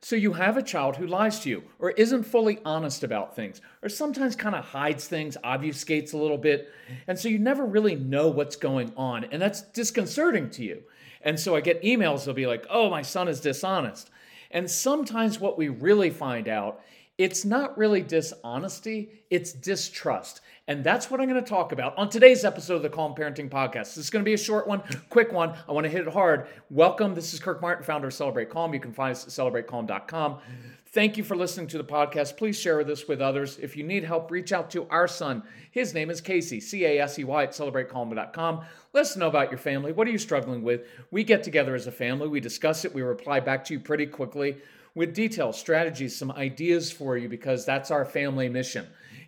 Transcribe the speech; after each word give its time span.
So 0.00 0.16
you 0.16 0.34
have 0.34 0.56
a 0.56 0.62
child 0.62 0.96
who 0.96 1.06
lies 1.06 1.40
to 1.40 1.48
you 1.48 1.64
or 1.78 1.90
isn't 1.90 2.24
fully 2.24 2.58
honest 2.64 3.02
about 3.02 3.34
things 3.34 3.60
or 3.82 3.88
sometimes 3.88 4.36
kind 4.36 4.54
of 4.54 4.64
hides 4.64 5.08
things, 5.08 5.36
obfuscates 5.44 6.12
a 6.12 6.16
little 6.16 6.38
bit. 6.38 6.70
And 7.06 7.18
so 7.18 7.28
you 7.28 7.38
never 7.38 7.64
really 7.64 7.96
know 7.96 8.28
what's 8.28 8.56
going 8.56 8.92
on. 8.96 9.24
And 9.24 9.40
that's 9.40 9.62
disconcerting 9.62 10.50
to 10.50 10.62
you. 10.62 10.82
And 11.22 11.40
so 11.40 11.56
I 11.56 11.60
get 11.60 11.82
emails, 11.82 12.24
they'll 12.24 12.34
be 12.34 12.46
like, 12.46 12.66
oh, 12.70 12.90
my 12.90 13.02
son 13.02 13.28
is 13.28 13.40
dishonest. 13.40 14.10
And 14.50 14.70
sometimes 14.70 15.40
what 15.40 15.58
we 15.58 15.68
really 15.68 16.10
find 16.10 16.48
out 16.48 16.82
it's 17.18 17.46
not 17.46 17.78
really 17.78 18.02
dishonesty, 18.02 19.08
it's 19.30 19.52
distrust. 19.52 20.42
And 20.68 20.82
that's 20.82 21.08
what 21.08 21.20
I'm 21.20 21.28
going 21.28 21.42
to 21.42 21.48
talk 21.48 21.70
about 21.70 21.96
on 21.96 22.08
today's 22.08 22.44
episode 22.44 22.74
of 22.74 22.82
the 22.82 22.88
Calm 22.88 23.14
Parenting 23.14 23.48
Podcast. 23.48 23.94
This 23.94 23.98
is 23.98 24.10
going 24.10 24.24
to 24.24 24.28
be 24.28 24.34
a 24.34 24.38
short 24.38 24.66
one, 24.66 24.82
quick 25.10 25.30
one. 25.30 25.54
I 25.68 25.72
want 25.72 25.84
to 25.84 25.90
hit 25.90 26.00
it 26.00 26.12
hard. 26.12 26.48
Welcome. 26.70 27.14
This 27.14 27.32
is 27.32 27.38
Kirk 27.38 27.62
Martin, 27.62 27.84
founder 27.84 28.08
of 28.08 28.14
Celebrate 28.14 28.50
Calm. 28.50 28.74
You 28.74 28.80
can 28.80 28.92
find 28.92 29.12
us 29.12 29.22
at 29.22 29.30
celebratecalm.com. 29.30 30.38
Thank 30.86 31.16
you 31.16 31.22
for 31.22 31.36
listening 31.36 31.68
to 31.68 31.78
the 31.78 31.84
podcast. 31.84 32.36
Please 32.36 32.58
share 32.58 32.82
this 32.82 33.06
with 33.06 33.20
others. 33.20 33.58
If 33.58 33.76
you 33.76 33.84
need 33.84 34.02
help, 34.02 34.28
reach 34.32 34.52
out 34.52 34.68
to 34.72 34.88
our 34.90 35.06
son. 35.06 35.44
His 35.70 35.94
name 35.94 36.10
is 36.10 36.20
Casey, 36.20 36.58
C 36.58 36.84
A 36.84 36.98
S 36.98 37.16
E 37.16 37.22
Y, 37.22 37.42
at 37.44 37.50
celebratecalm.com. 37.50 38.64
Let 38.92 39.00
us 39.00 39.16
know 39.16 39.28
about 39.28 39.52
your 39.52 39.58
family. 39.58 39.92
What 39.92 40.08
are 40.08 40.12
you 40.12 40.18
struggling 40.18 40.64
with? 40.64 40.88
We 41.12 41.22
get 41.22 41.44
together 41.44 41.76
as 41.76 41.86
a 41.86 41.92
family, 41.92 42.26
we 42.26 42.40
discuss 42.40 42.84
it, 42.84 42.92
we 42.92 43.02
reply 43.02 43.38
back 43.38 43.64
to 43.66 43.74
you 43.74 43.78
pretty 43.78 44.06
quickly 44.06 44.56
with 44.96 45.14
details, 45.14 45.56
strategies, 45.60 46.16
some 46.16 46.32
ideas 46.32 46.90
for 46.90 47.16
you 47.16 47.28
because 47.28 47.64
that's 47.64 47.92
our 47.92 48.04
family 48.04 48.48
mission. 48.48 48.86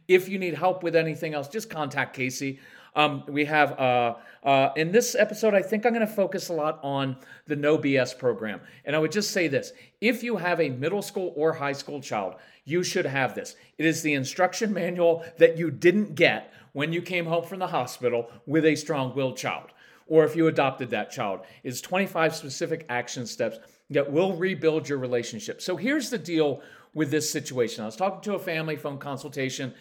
If 0.08 0.28
you 0.28 0.38
need 0.38 0.54
help 0.54 0.82
with 0.82 0.96
anything 0.96 1.34
else, 1.34 1.48
just 1.48 1.70
contact 1.70 2.16
Casey. 2.16 2.58
Um, 2.96 3.22
we 3.28 3.44
have 3.44 3.78
uh, 3.78 4.16
uh, 4.42 4.70
in 4.74 4.90
this 4.90 5.14
episode, 5.14 5.54
I 5.54 5.62
think 5.62 5.84
I'm 5.84 5.92
going 5.92 6.06
to 6.06 6.12
focus 6.12 6.48
a 6.48 6.54
lot 6.54 6.80
on 6.82 7.16
the 7.46 7.54
No 7.54 7.78
BS 7.78 8.18
program. 8.18 8.60
And 8.84 8.96
I 8.96 8.98
would 8.98 9.12
just 9.12 9.30
say 9.30 9.46
this 9.46 9.72
if 10.00 10.22
you 10.22 10.36
have 10.36 10.60
a 10.60 10.70
middle 10.70 11.02
school 11.02 11.32
or 11.36 11.52
high 11.52 11.72
school 11.72 12.00
child, 12.00 12.36
you 12.64 12.82
should 12.82 13.06
have 13.06 13.34
this. 13.34 13.56
It 13.76 13.86
is 13.86 14.02
the 14.02 14.14
instruction 14.14 14.72
manual 14.72 15.24
that 15.36 15.58
you 15.58 15.70
didn't 15.70 16.14
get 16.14 16.52
when 16.72 16.92
you 16.92 17.02
came 17.02 17.26
home 17.26 17.44
from 17.44 17.58
the 17.58 17.66
hospital 17.66 18.30
with 18.46 18.64
a 18.64 18.74
strong 18.74 19.14
willed 19.14 19.36
child, 19.36 19.70
or 20.06 20.24
if 20.24 20.34
you 20.34 20.48
adopted 20.48 20.90
that 20.90 21.10
child. 21.10 21.40
It's 21.62 21.80
25 21.80 22.34
specific 22.34 22.86
action 22.88 23.26
steps 23.26 23.58
that 23.90 24.10
will 24.10 24.34
rebuild 24.34 24.88
your 24.88 24.98
relationship. 24.98 25.62
So 25.62 25.76
here's 25.76 26.10
the 26.10 26.18
deal 26.18 26.62
with 26.94 27.10
this 27.10 27.30
situation. 27.30 27.82
I 27.82 27.86
was 27.86 27.96
talking 27.96 28.20
to 28.22 28.34
a 28.34 28.38
family 28.38 28.76
phone 28.76 28.98
consultation, 28.98 29.74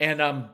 and 0.00 0.20
um, 0.20 0.48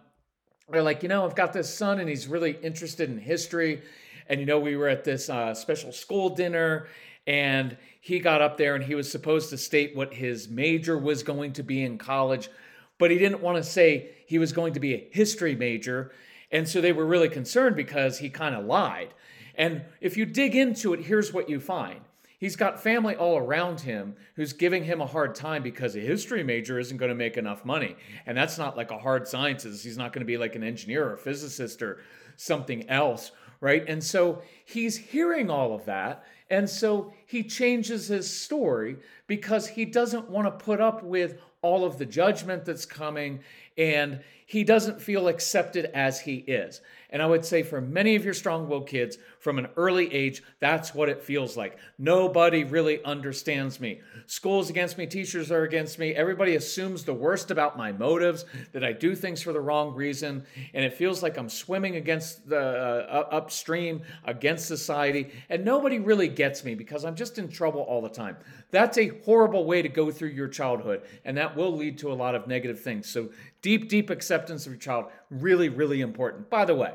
they're 0.68 0.82
like, 0.82 1.02
you 1.02 1.08
know, 1.08 1.24
I've 1.24 1.34
got 1.34 1.52
this 1.52 1.72
son, 1.72 2.00
and 2.00 2.08
he's 2.08 2.28
really 2.28 2.58
interested 2.62 3.10
in 3.10 3.18
history. 3.18 3.82
And 4.28 4.38
you 4.38 4.46
know, 4.46 4.60
we 4.60 4.76
were 4.76 4.88
at 4.88 5.04
this 5.04 5.28
uh, 5.28 5.54
special 5.54 5.92
school 5.92 6.30
dinner, 6.30 6.86
and 7.26 7.76
he 8.00 8.18
got 8.18 8.40
up 8.40 8.56
there 8.56 8.74
and 8.74 8.84
he 8.84 8.94
was 8.94 9.10
supposed 9.10 9.50
to 9.50 9.58
state 9.58 9.94
what 9.94 10.14
his 10.14 10.48
major 10.48 10.96
was 10.96 11.22
going 11.22 11.52
to 11.54 11.62
be 11.62 11.82
in 11.82 11.98
college, 11.98 12.48
but 12.98 13.10
he 13.10 13.18
didn't 13.18 13.42
want 13.42 13.56
to 13.56 13.62
say 13.62 14.10
he 14.26 14.38
was 14.38 14.52
going 14.52 14.72
to 14.72 14.80
be 14.80 14.94
a 14.94 15.08
history 15.12 15.54
major. 15.54 16.12
And 16.50 16.68
so 16.68 16.80
they 16.80 16.92
were 16.92 17.06
really 17.06 17.28
concerned 17.28 17.76
because 17.76 18.18
he 18.18 18.30
kind 18.30 18.54
of 18.54 18.64
lied. 18.64 19.14
And 19.54 19.82
if 20.00 20.16
you 20.16 20.24
dig 20.26 20.56
into 20.56 20.94
it, 20.94 21.00
here's 21.00 21.32
what 21.32 21.48
you 21.48 21.60
find 21.60 22.00
He's 22.40 22.56
got 22.56 22.82
family 22.82 23.16
all 23.16 23.36
around 23.36 23.80
him 23.80 24.16
who's 24.34 24.54
giving 24.54 24.82
him 24.84 25.02
a 25.02 25.06
hard 25.06 25.34
time 25.34 25.62
because 25.62 25.94
a 25.94 26.00
history 26.00 26.42
major 26.42 26.78
isn't 26.78 26.96
going 26.96 27.10
to 27.10 27.14
make 27.14 27.36
enough 27.36 27.66
money. 27.66 27.96
And 28.24 28.34
that's 28.34 28.56
not 28.56 28.78
like 28.78 28.90
a 28.90 28.98
hard 28.98 29.28
sciences. 29.28 29.82
He's 29.82 29.98
not 29.98 30.14
going 30.14 30.22
to 30.22 30.26
be 30.26 30.38
like 30.38 30.56
an 30.56 30.64
engineer 30.64 31.06
or 31.06 31.12
a 31.12 31.18
physicist 31.18 31.82
or 31.82 32.00
something 32.36 32.88
else, 32.88 33.32
right? 33.60 33.84
And 33.86 34.02
so 34.02 34.40
he's 34.64 34.96
hearing 34.96 35.50
all 35.50 35.74
of 35.74 35.84
that. 35.84 36.24
And 36.48 36.68
so 36.68 37.12
he 37.26 37.42
changes 37.42 38.08
his 38.08 38.34
story 38.34 38.96
because 39.26 39.68
he 39.68 39.84
doesn't 39.84 40.30
want 40.30 40.46
to 40.46 40.64
put 40.64 40.80
up 40.80 41.02
with 41.02 41.38
all 41.60 41.84
of 41.84 41.98
the 41.98 42.06
judgment 42.06 42.64
that's 42.64 42.86
coming 42.86 43.40
and 43.76 44.20
he 44.50 44.64
doesn't 44.64 45.00
feel 45.00 45.28
accepted 45.28 45.88
as 45.94 46.18
he 46.18 46.34
is. 46.38 46.80
And 47.10 47.22
I 47.22 47.26
would 47.26 47.44
say 47.44 47.62
for 47.62 47.80
many 47.80 48.16
of 48.16 48.24
your 48.24 48.34
strong 48.34 48.68
willed 48.68 48.88
kids 48.88 49.16
from 49.38 49.58
an 49.58 49.68
early 49.76 50.12
age, 50.12 50.42
that's 50.58 50.92
what 50.92 51.08
it 51.08 51.22
feels 51.22 51.56
like. 51.56 51.78
Nobody 51.98 52.64
really 52.64 53.02
understands 53.04 53.80
me. 53.80 54.00
School's 54.26 54.68
against 54.68 54.98
me, 54.98 55.06
teachers 55.06 55.52
are 55.52 55.62
against 55.62 56.00
me. 56.00 56.14
Everybody 56.14 56.56
assumes 56.56 57.04
the 57.04 57.14
worst 57.14 57.52
about 57.52 57.76
my 57.76 57.92
motives, 57.92 58.44
that 58.72 58.84
I 58.84 58.92
do 58.92 59.14
things 59.14 59.40
for 59.40 59.52
the 59.52 59.60
wrong 59.60 59.94
reason. 59.94 60.44
And 60.74 60.84
it 60.84 60.94
feels 60.94 61.22
like 61.22 61.36
I'm 61.36 61.48
swimming 61.48 61.94
against 61.94 62.48
the 62.48 62.58
uh, 62.58 63.28
upstream, 63.30 64.02
against 64.24 64.66
society. 64.66 65.32
And 65.48 65.64
nobody 65.64 66.00
really 66.00 66.28
gets 66.28 66.64
me 66.64 66.74
because 66.74 67.04
I'm 67.04 67.14
just 67.14 67.38
in 67.38 67.48
trouble 67.48 67.82
all 67.82 68.02
the 68.02 68.08
time. 68.08 68.36
That's 68.72 68.98
a 68.98 69.08
horrible 69.24 69.64
way 69.64 69.82
to 69.82 69.88
go 69.88 70.10
through 70.10 70.30
your 70.30 70.48
childhood. 70.48 71.02
And 71.24 71.36
that 71.36 71.56
will 71.56 71.76
lead 71.76 71.98
to 71.98 72.12
a 72.12 72.14
lot 72.14 72.34
of 72.34 72.46
negative 72.46 72.80
things. 72.80 73.08
So, 73.08 73.30
deep, 73.62 73.88
deep 73.88 74.10
acceptance 74.10 74.66
of 74.66 74.72
your 74.72 74.80
child, 74.80 75.06
really, 75.30 75.68
really 75.68 76.00
important. 76.00 76.50
By 76.50 76.64
the 76.64 76.74
way, 76.74 76.94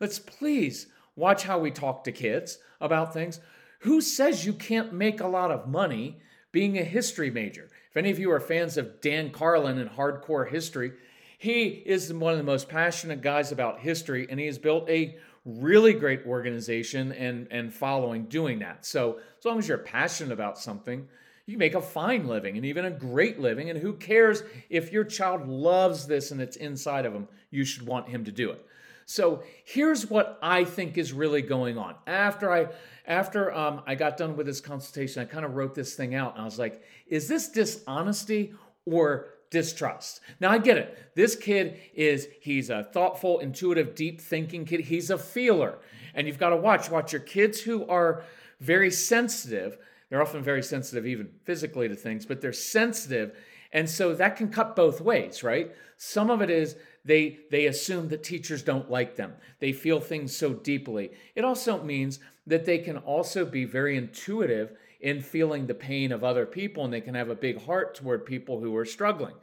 let's 0.00 0.18
please 0.18 0.86
watch 1.16 1.44
how 1.44 1.58
we 1.58 1.70
talk 1.70 2.04
to 2.04 2.12
kids 2.12 2.58
about 2.80 3.12
things. 3.12 3.40
Who 3.80 4.00
says 4.00 4.44
you 4.44 4.52
can't 4.52 4.92
make 4.92 5.20
a 5.20 5.28
lot 5.28 5.50
of 5.50 5.68
money 5.68 6.18
being 6.52 6.78
a 6.78 6.84
history 6.84 7.30
major? 7.30 7.68
If 7.90 7.96
any 7.96 8.10
of 8.10 8.18
you 8.18 8.30
are 8.30 8.40
fans 8.40 8.76
of 8.76 9.00
Dan 9.00 9.30
Carlin 9.30 9.78
and 9.78 9.90
hardcore 9.90 10.48
history, 10.48 10.92
he 11.38 11.64
is 11.64 12.12
one 12.12 12.32
of 12.32 12.38
the 12.38 12.44
most 12.44 12.68
passionate 12.68 13.22
guys 13.22 13.50
about 13.50 13.80
history, 13.80 14.26
and 14.28 14.38
he 14.38 14.46
has 14.46 14.58
built 14.58 14.88
a 14.90 15.16
really 15.46 15.94
great 15.94 16.26
organization 16.26 17.12
and, 17.12 17.48
and 17.50 17.72
following 17.72 18.24
doing 18.24 18.58
that. 18.58 18.84
So, 18.84 19.18
as 19.38 19.44
long 19.44 19.58
as 19.58 19.66
you're 19.66 19.78
passionate 19.78 20.32
about 20.32 20.58
something, 20.58 21.08
you 21.50 21.58
make 21.58 21.74
a 21.74 21.82
fine 21.82 22.26
living 22.28 22.56
and 22.56 22.64
even 22.64 22.84
a 22.84 22.90
great 22.90 23.40
living. 23.40 23.70
And 23.70 23.78
who 23.78 23.94
cares 23.94 24.42
if 24.68 24.92
your 24.92 25.04
child 25.04 25.48
loves 25.48 26.06
this 26.06 26.30
and 26.30 26.40
it's 26.40 26.56
inside 26.56 27.06
of 27.06 27.12
him? 27.12 27.26
You 27.50 27.64
should 27.64 27.86
want 27.86 28.08
him 28.08 28.24
to 28.24 28.32
do 28.32 28.50
it. 28.50 28.64
So 29.04 29.42
here's 29.64 30.08
what 30.08 30.38
I 30.40 30.62
think 30.62 30.96
is 30.96 31.12
really 31.12 31.42
going 31.42 31.76
on. 31.76 31.96
After 32.06 32.52
I 32.52 32.68
after 33.06 33.52
um, 33.52 33.82
I 33.84 33.96
got 33.96 34.16
done 34.16 34.36
with 34.36 34.46
this 34.46 34.60
consultation, 34.60 35.20
I 35.20 35.24
kind 35.24 35.44
of 35.44 35.56
wrote 35.56 35.74
this 35.74 35.96
thing 35.96 36.14
out 36.14 36.34
and 36.34 36.42
I 36.42 36.44
was 36.44 36.60
like, 36.60 36.84
is 37.08 37.26
this 37.26 37.48
dishonesty 37.48 38.54
or 38.86 39.30
distrust? 39.50 40.20
Now 40.38 40.50
I 40.50 40.58
get 40.58 40.78
it. 40.78 40.96
This 41.16 41.34
kid 41.34 41.80
is 41.92 42.28
he's 42.40 42.70
a 42.70 42.84
thoughtful, 42.84 43.40
intuitive, 43.40 43.96
deep 43.96 44.20
thinking 44.20 44.64
kid. 44.64 44.82
He's 44.82 45.10
a 45.10 45.18
feeler. 45.18 45.78
And 46.14 46.28
you've 46.28 46.38
got 46.38 46.50
to 46.50 46.56
watch 46.56 46.88
watch 46.88 47.12
your 47.12 47.22
kids 47.22 47.60
who 47.60 47.88
are 47.88 48.22
very 48.60 48.92
sensitive 48.92 49.76
they're 50.10 50.22
often 50.22 50.42
very 50.42 50.62
sensitive, 50.62 51.06
even 51.06 51.30
physically, 51.44 51.88
to 51.88 51.94
things, 51.94 52.26
but 52.26 52.40
they're 52.40 52.52
sensitive. 52.52 53.36
And 53.72 53.88
so 53.88 54.14
that 54.14 54.36
can 54.36 54.50
cut 54.50 54.76
both 54.76 55.00
ways, 55.00 55.42
right? 55.42 55.72
Some 55.96 56.30
of 56.30 56.42
it 56.42 56.50
is 56.50 56.76
they 57.04 57.38
they 57.50 57.66
assume 57.66 58.08
that 58.08 58.24
teachers 58.24 58.62
don't 58.62 58.90
like 58.90 59.16
them. 59.16 59.34
They 59.60 59.72
feel 59.72 60.00
things 60.00 60.36
so 60.36 60.52
deeply. 60.52 61.12
It 61.34 61.44
also 61.44 61.82
means 61.82 62.18
that 62.46 62.64
they 62.64 62.78
can 62.78 62.98
also 62.98 63.46
be 63.46 63.64
very 63.64 63.96
intuitive 63.96 64.72
in 65.00 65.22
feeling 65.22 65.66
the 65.66 65.74
pain 65.74 66.12
of 66.12 66.24
other 66.24 66.44
people 66.44 66.84
and 66.84 66.92
they 66.92 67.00
can 67.00 67.14
have 67.14 67.30
a 67.30 67.34
big 67.34 67.64
heart 67.64 67.94
toward 67.94 68.26
people 68.26 68.60
who 68.60 68.76
are 68.76 68.84
struggling. 68.84 69.34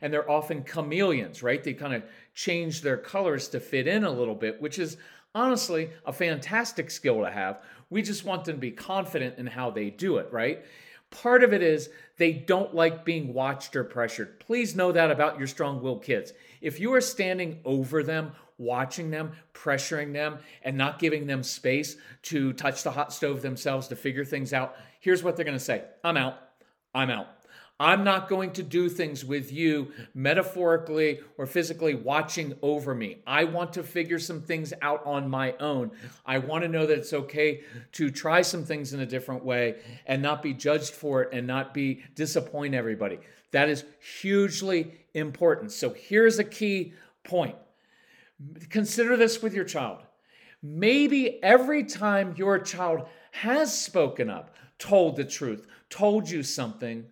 And 0.00 0.12
they're 0.12 0.30
often 0.30 0.62
chameleons, 0.62 1.42
right? 1.42 1.62
They 1.62 1.74
kind 1.74 1.94
of 1.94 2.04
change 2.34 2.82
their 2.82 2.96
colors 2.96 3.48
to 3.48 3.60
fit 3.60 3.88
in 3.88 4.04
a 4.04 4.10
little 4.10 4.36
bit, 4.36 4.62
which 4.62 4.78
is 4.78 4.96
honestly 5.34 5.90
a 6.04 6.12
fantastic 6.12 6.90
skill 6.90 7.22
to 7.22 7.30
have. 7.30 7.62
We 7.90 8.02
just 8.02 8.24
want 8.24 8.44
them 8.44 8.56
to 8.56 8.60
be 8.60 8.70
confident 8.70 9.38
in 9.38 9.46
how 9.46 9.70
they 9.70 9.90
do 9.90 10.16
it, 10.16 10.28
right? 10.32 10.64
Part 11.10 11.44
of 11.44 11.52
it 11.52 11.62
is 11.62 11.90
they 12.16 12.32
don't 12.32 12.74
like 12.74 13.04
being 13.04 13.34
watched 13.34 13.76
or 13.76 13.84
pressured. 13.84 14.40
Please 14.40 14.74
know 14.74 14.92
that 14.92 15.10
about 15.10 15.38
your 15.38 15.46
strong 15.46 15.82
willed 15.82 16.02
kids. 16.02 16.32
If 16.62 16.80
you 16.80 16.92
are 16.94 17.02
standing 17.02 17.60
over 17.64 18.02
them, 18.02 18.32
watching 18.56 19.10
them, 19.10 19.32
pressuring 19.52 20.12
them, 20.12 20.38
and 20.62 20.76
not 20.78 20.98
giving 20.98 21.26
them 21.26 21.42
space 21.42 21.96
to 22.22 22.52
touch 22.54 22.82
the 22.82 22.92
hot 22.92 23.12
stove 23.12 23.42
themselves 23.42 23.88
to 23.88 23.96
figure 23.96 24.24
things 24.24 24.52
out, 24.54 24.76
here's 25.00 25.22
what 25.22 25.36
they're 25.36 25.44
going 25.44 25.58
to 25.58 25.62
say 25.62 25.82
I'm 26.02 26.16
out. 26.16 26.38
I'm 26.94 27.10
out. 27.10 27.28
I'm 27.80 28.04
not 28.04 28.28
going 28.28 28.52
to 28.52 28.62
do 28.62 28.88
things 28.88 29.24
with 29.24 29.52
you 29.52 29.90
metaphorically 30.14 31.20
or 31.36 31.46
physically 31.46 31.94
watching 31.94 32.54
over 32.62 32.94
me. 32.94 33.18
I 33.26 33.44
want 33.44 33.72
to 33.72 33.82
figure 33.82 34.20
some 34.20 34.40
things 34.40 34.72
out 34.82 35.04
on 35.04 35.28
my 35.28 35.52
own. 35.58 35.90
I 36.24 36.38
want 36.38 36.62
to 36.62 36.68
know 36.68 36.86
that 36.86 36.98
it's 36.98 37.12
okay 37.12 37.62
to 37.92 38.10
try 38.10 38.42
some 38.42 38.64
things 38.64 38.92
in 38.92 39.00
a 39.00 39.06
different 39.06 39.44
way 39.44 39.76
and 40.06 40.22
not 40.22 40.42
be 40.42 40.54
judged 40.54 40.94
for 40.94 41.22
it 41.22 41.30
and 41.32 41.46
not 41.46 41.74
be 41.74 42.04
disappoint 42.14 42.74
everybody. 42.74 43.18
That 43.50 43.68
is 43.68 43.84
hugely 44.20 44.92
important. 45.14 45.72
So 45.72 45.90
here's 45.90 46.38
a 46.38 46.44
key 46.44 46.92
point. 47.24 47.56
Consider 48.70 49.16
this 49.16 49.42
with 49.42 49.54
your 49.54 49.64
child. 49.64 49.98
Maybe 50.62 51.42
every 51.42 51.84
time 51.84 52.34
your 52.36 52.58
child 52.60 53.08
has 53.32 53.76
spoken 53.76 54.30
up, 54.30 54.54
told 54.78 55.16
the 55.16 55.24
truth, 55.24 55.66
told 55.90 56.30
you 56.30 56.42
something, 56.42 57.06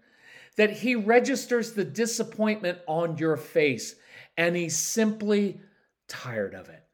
that 0.60 0.70
he 0.70 0.94
registers 0.94 1.72
the 1.72 1.86
disappointment 1.86 2.78
on 2.86 3.16
your 3.16 3.38
face 3.38 3.94
and 4.36 4.54
he's 4.54 4.78
simply 4.78 5.58
tired 6.06 6.52
of 6.52 6.68
it. 6.68 6.84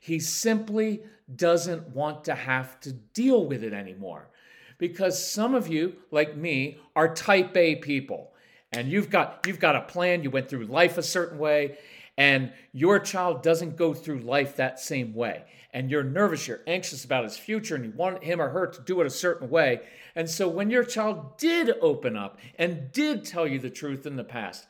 He 0.00 0.18
simply 0.18 1.02
doesn't 1.36 1.90
want 1.90 2.24
to 2.24 2.34
have 2.34 2.80
to 2.80 2.94
deal 2.94 3.44
with 3.44 3.62
it 3.62 3.74
anymore. 3.74 4.30
Because 4.78 5.22
some 5.22 5.54
of 5.54 5.68
you, 5.68 5.96
like 6.10 6.34
me, 6.34 6.78
are 6.96 7.14
type 7.14 7.54
A 7.58 7.76
people. 7.76 8.32
And 8.72 8.90
you've 8.90 9.10
got 9.10 9.44
you've 9.46 9.60
got 9.60 9.76
a 9.76 9.82
plan, 9.82 10.22
you 10.22 10.30
went 10.30 10.48
through 10.48 10.64
life 10.64 10.96
a 10.96 11.02
certain 11.02 11.36
way, 11.38 11.76
and 12.20 12.52
your 12.72 12.98
child 12.98 13.42
doesn't 13.42 13.78
go 13.78 13.94
through 13.94 14.18
life 14.18 14.56
that 14.56 14.78
same 14.78 15.14
way. 15.14 15.42
And 15.72 15.90
you're 15.90 16.04
nervous, 16.04 16.46
you're 16.46 16.60
anxious 16.66 17.02
about 17.02 17.24
his 17.24 17.38
future, 17.38 17.76
and 17.76 17.82
you 17.82 17.92
want 17.92 18.22
him 18.22 18.42
or 18.42 18.50
her 18.50 18.66
to 18.66 18.82
do 18.82 19.00
it 19.00 19.06
a 19.06 19.10
certain 19.10 19.48
way. 19.48 19.80
And 20.14 20.28
so 20.28 20.46
when 20.46 20.68
your 20.68 20.84
child 20.84 21.38
did 21.38 21.72
open 21.80 22.18
up 22.18 22.38
and 22.58 22.92
did 22.92 23.24
tell 23.24 23.46
you 23.46 23.58
the 23.58 23.70
truth 23.70 24.04
in 24.04 24.16
the 24.16 24.24
past, 24.24 24.66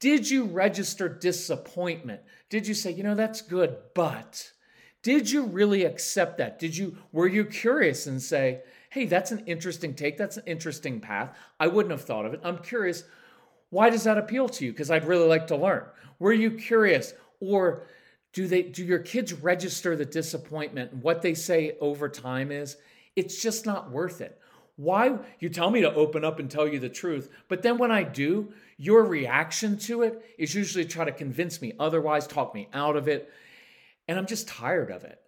did 0.00 0.28
you 0.28 0.46
register 0.46 1.08
disappointment? 1.08 2.22
Did 2.48 2.66
you 2.66 2.74
say, 2.74 2.90
you 2.90 3.04
know, 3.04 3.14
that's 3.14 3.40
good, 3.40 3.76
but 3.94 4.50
did 5.04 5.30
you 5.30 5.44
really 5.44 5.84
accept 5.84 6.38
that? 6.38 6.58
Did 6.58 6.76
you 6.76 6.96
were 7.12 7.28
you 7.28 7.44
curious 7.44 8.08
and 8.08 8.20
say, 8.20 8.62
hey, 8.90 9.06
that's 9.06 9.30
an 9.30 9.44
interesting 9.46 9.94
take, 9.94 10.18
that's 10.18 10.38
an 10.38 10.42
interesting 10.44 10.98
path. 10.98 11.38
I 11.60 11.68
wouldn't 11.68 11.92
have 11.92 12.02
thought 12.02 12.26
of 12.26 12.34
it. 12.34 12.40
I'm 12.42 12.58
curious, 12.58 13.04
why 13.70 13.90
does 13.90 14.04
that 14.04 14.18
appeal 14.18 14.48
to 14.48 14.64
you? 14.64 14.72
Because 14.72 14.90
I'd 14.90 15.06
really 15.06 15.26
like 15.26 15.46
to 15.48 15.56
learn. 15.56 15.84
Were 16.18 16.32
you 16.32 16.50
curious? 16.50 17.14
Or 17.40 17.84
do 18.32 18.46
they 18.46 18.62
do 18.62 18.84
your 18.84 18.98
kids 18.98 19.32
register 19.32 19.96
the 19.96 20.04
disappointment? 20.04 20.92
What 20.94 21.22
they 21.22 21.34
say 21.34 21.76
over 21.80 22.08
time 22.08 22.52
is, 22.52 22.76
it's 23.16 23.42
just 23.42 23.66
not 23.66 23.90
worth 23.90 24.20
it. 24.20 24.38
Why 24.76 25.18
you 25.40 25.48
tell 25.48 25.70
me 25.70 25.82
to 25.82 25.94
open 25.94 26.24
up 26.24 26.38
and 26.38 26.50
tell 26.50 26.66
you 26.66 26.78
the 26.78 26.88
truth, 26.88 27.28
but 27.48 27.62
then 27.62 27.76
when 27.76 27.90
I 27.90 28.02
do, 28.02 28.52
your 28.78 29.04
reaction 29.04 29.76
to 29.80 30.02
it 30.02 30.22
is 30.38 30.54
usually 30.54 30.86
try 30.86 31.04
to 31.04 31.12
convince 31.12 31.60
me 31.60 31.74
otherwise, 31.78 32.26
talk 32.26 32.54
me 32.54 32.68
out 32.72 32.96
of 32.96 33.06
it, 33.06 33.30
and 34.08 34.18
I'm 34.18 34.26
just 34.26 34.48
tired 34.48 34.90
of 34.90 35.04
it. 35.04 35.20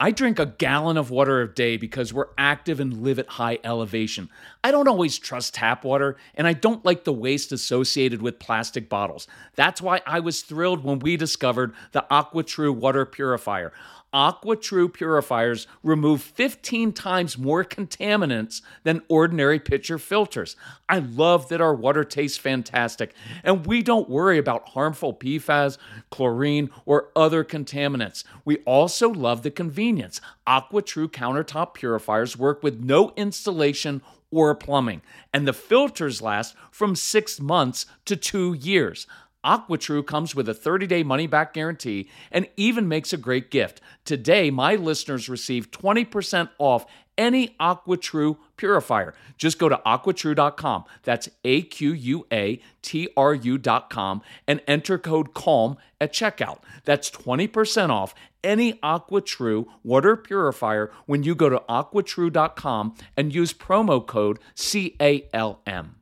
I 0.00 0.12
drink 0.12 0.38
a 0.38 0.46
gallon 0.46 0.96
of 0.96 1.10
water 1.10 1.40
a 1.42 1.52
day 1.52 1.76
because 1.76 2.12
we're 2.12 2.28
active 2.38 2.78
and 2.78 3.02
live 3.02 3.18
at 3.18 3.26
high 3.26 3.58
elevation. 3.64 4.30
I 4.62 4.70
don't 4.70 4.86
always 4.86 5.18
trust 5.18 5.54
tap 5.54 5.84
water, 5.84 6.16
and 6.36 6.46
I 6.46 6.52
don't 6.52 6.84
like 6.84 7.02
the 7.02 7.12
waste 7.12 7.50
associated 7.50 8.22
with 8.22 8.38
plastic 8.38 8.88
bottles. 8.88 9.26
That's 9.56 9.82
why 9.82 10.00
I 10.06 10.20
was 10.20 10.42
thrilled 10.42 10.84
when 10.84 11.00
we 11.00 11.16
discovered 11.16 11.74
the 11.90 12.06
AquaTru 12.12 12.72
water 12.76 13.04
purifier. 13.06 13.72
AquaTru 14.14 14.92
purifiers 14.92 15.66
remove 15.82 16.22
15 16.22 16.92
times 16.92 17.36
more 17.36 17.64
contaminants 17.64 18.62
than 18.82 19.02
ordinary 19.08 19.58
pitcher 19.58 19.98
filters. 19.98 20.56
I 20.88 21.00
love 21.00 21.48
that 21.48 21.60
our 21.60 21.74
water 21.74 22.04
tastes 22.04 22.38
fantastic 22.38 23.12
and 23.44 23.66
we 23.66 23.82
don't 23.82 24.08
worry 24.08 24.38
about 24.38 24.70
harmful 24.70 25.14
PFAS, 25.14 25.76
chlorine, 26.10 26.70
or 26.86 27.08
other 27.14 27.44
contaminants. 27.44 28.24
We 28.44 28.58
also 28.58 29.10
love 29.10 29.42
the 29.42 29.50
convenience. 29.50 30.20
AquaTru 30.46 31.08
countertop 31.08 31.74
purifiers 31.74 32.36
work 32.36 32.62
with 32.62 32.80
no 32.80 33.12
installation 33.16 34.00
or 34.30 34.54
plumbing, 34.54 35.00
and 35.32 35.48
the 35.48 35.52
filters 35.52 36.20
last 36.20 36.54
from 36.70 36.94
six 36.94 37.40
months 37.40 37.86
to 38.04 38.16
two 38.16 38.52
years. 38.54 39.06
AquaTru 39.44 40.06
comes 40.06 40.34
with 40.34 40.48
a 40.48 40.54
30-day 40.54 41.02
money-back 41.02 41.54
guarantee 41.54 42.08
and 42.30 42.48
even 42.56 42.88
makes 42.88 43.12
a 43.12 43.16
great 43.16 43.50
gift. 43.50 43.80
Today, 44.04 44.50
my 44.50 44.74
listeners 44.74 45.28
receive 45.28 45.70
20% 45.70 46.50
off 46.58 46.86
any 47.18 47.56
AquaTru 47.60 48.38
purifier. 48.56 49.12
Just 49.36 49.58
go 49.58 49.68
to 49.68 49.80
aquatru.com. 49.84 50.84
That's 51.02 51.28
A 51.44 51.62
Q 51.62 51.92
U 51.92 52.26
A 52.32 52.60
T 52.80 53.08
R 53.16 53.34
U.com 53.34 54.22
and 54.46 54.62
enter 54.66 54.98
code 54.98 55.34
CALM 55.34 55.76
at 56.00 56.12
checkout. 56.12 56.60
That's 56.84 57.10
20% 57.10 57.90
off 57.90 58.14
any 58.44 58.74
AquaTru 58.74 59.66
water 59.82 60.16
purifier 60.16 60.92
when 61.06 61.24
you 61.24 61.34
go 61.34 61.48
to 61.48 61.62
aquatru.com 61.68 62.94
and 63.16 63.34
use 63.34 63.52
promo 63.52 64.06
code 64.06 64.38
CALM. 64.54 65.96